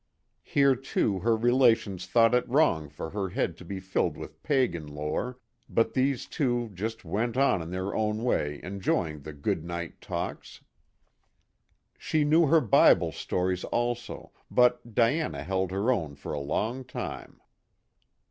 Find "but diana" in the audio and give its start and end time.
14.49-15.43